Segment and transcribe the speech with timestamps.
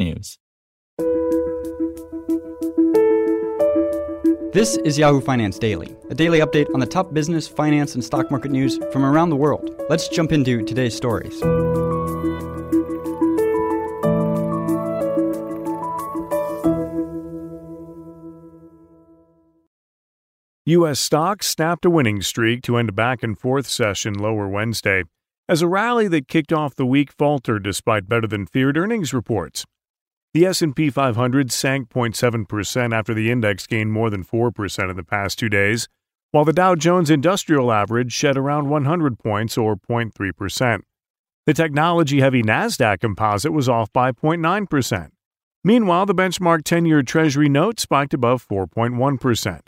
[0.00, 0.38] technews.
[4.52, 8.30] This is Yahoo Finance Daily, a daily update on the top business, finance, and stock
[8.30, 9.70] market news from around the world.
[9.88, 11.40] Let's jump into today's stories.
[20.66, 21.00] U.S.
[21.00, 25.04] stocks snapped a winning streak to end a back and forth session lower Wednesday,
[25.48, 29.64] as a rally that kicked off the week faltered despite better than feared earnings reports.
[30.32, 35.40] The S&P 500 sank 0.7% after the index gained more than 4% in the past
[35.40, 35.88] 2 days,
[36.30, 40.82] while the Dow Jones Industrial Average shed around 100 points or 0.3%.
[41.46, 45.10] The technology-heavy Nasdaq Composite was off by 0.9%.
[45.64, 49.60] Meanwhile, the benchmark 10-year Treasury note spiked above 4.1%.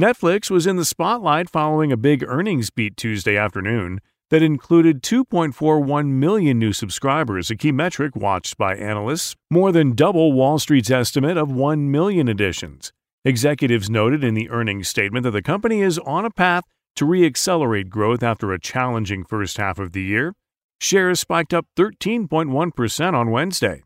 [0.00, 4.00] Netflix was in the spotlight following a big earnings beat Tuesday afternoon
[4.34, 10.32] that included 2.41 million new subscribers, a key metric watched by analysts, more than double
[10.32, 12.92] Wall Street's estimate of 1 million additions.
[13.24, 16.64] Executives noted in the earnings statement that the company is on a path
[16.96, 20.34] to re-accelerate growth after a challenging first half of the year.
[20.80, 23.84] Shares spiked up 13.1% on Wednesday.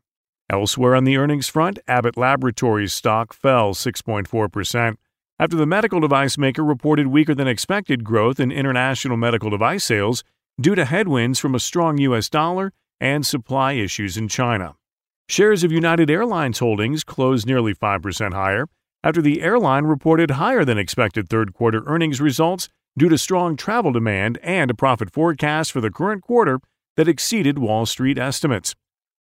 [0.48, 4.96] Elsewhere on the earnings front, Abbott Laboratories stock fell 6.4%
[5.38, 10.24] after the medical device maker reported weaker than expected growth in international medical device sales
[10.60, 12.28] due to headwinds from a strong U.S.
[12.28, 14.74] dollar and supply issues in China.
[15.28, 18.66] Shares of United Airlines Holdings closed nearly 5% higher
[19.04, 23.92] after the airline reported higher than expected third quarter earnings results due to strong travel
[23.92, 26.58] demand and a profit forecast for the current quarter
[26.96, 28.74] that exceeded Wall Street estimates.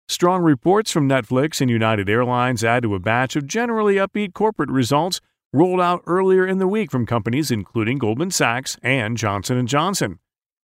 [0.09, 4.69] Strong reports from Netflix and United Airlines add to a batch of generally upbeat corporate
[4.69, 5.20] results
[5.54, 10.19] rolled out earlier in the week from companies including Goldman Sachs and Johnson & Johnson.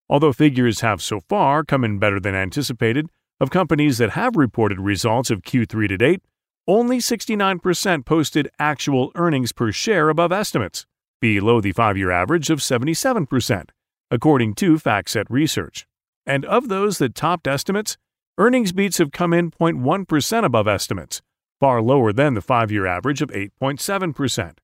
[0.09, 3.09] Although figures have so far come in better than anticipated,
[3.41, 6.23] of companies that have reported results of Q3 to date,
[6.69, 10.87] only 69% posted actual earnings per share above estimates,
[11.21, 13.69] below the 5-year average of 77%,
[14.11, 15.87] according to FactSet Research.
[16.25, 17.97] And of those that topped estimates,
[18.39, 21.23] earnings beats have come in 0.1% above estimates,
[21.61, 24.59] far lower than the 5-year average of 8.7%.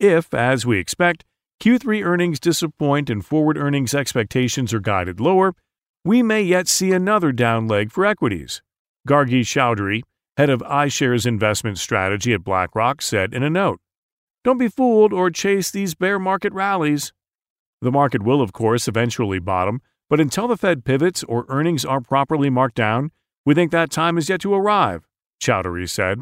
[0.00, 1.24] If, as we expect,
[1.60, 5.54] Q3 earnings disappoint and forward earnings expectations are guided lower,
[6.04, 8.62] we may yet see another down leg for equities.
[9.08, 10.02] Gargi Chaudhuri,
[10.36, 13.80] head of iShares investment strategy at BlackRock, said in a note
[14.44, 17.12] Don't be fooled or chase these bear market rallies.
[17.80, 22.00] The market will, of course, eventually bottom, but until the Fed pivots or earnings are
[22.00, 23.10] properly marked down,
[23.44, 25.08] we think that time is yet to arrive,
[25.42, 26.20] Chaudhuri said.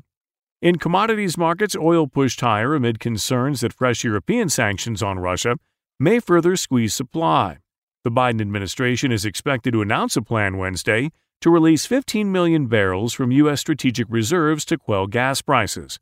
[0.63, 5.59] In commodities markets, oil pushed higher amid concerns that fresh European sanctions on Russia
[6.01, 7.59] may further squeeze supply.
[8.05, 11.11] The Biden administration is expected to announce a plan Wednesday
[11.43, 13.61] to release 15 million barrels from U.S.
[13.61, 15.99] strategic reserves to quell gas prices.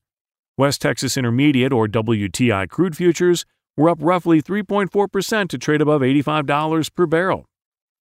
[0.56, 3.44] West Texas Intermediate or WTI crude futures
[3.76, 7.46] were up roughly 3.4% to trade above $85 per barrel.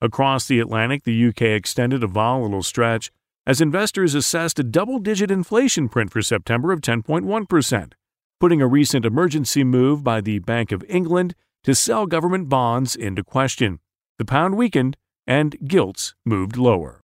[0.02, 3.10] Across the Atlantic, the UK extended a volatile stretch
[3.46, 7.94] as investors assessed a double digit inflation print for September of 10.1%,
[8.40, 13.24] putting a recent emergency move by the Bank of England to sell government bonds into
[13.24, 13.80] question.
[14.18, 17.02] The pound weakened and gilts moved lower.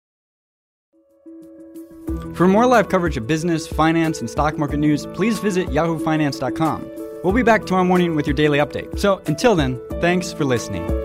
[2.35, 6.91] For more live coverage of business, finance, and stock market news, please visit yahoofinance.com.
[7.23, 8.99] We'll be back tomorrow morning with your daily update.
[8.99, 11.04] So until then, thanks for listening.